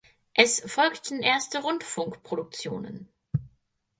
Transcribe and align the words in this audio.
Es 0.33 0.63
folgten 0.65 1.21
erste 1.21 1.61
Rundfunkproduktionen. 1.61 3.07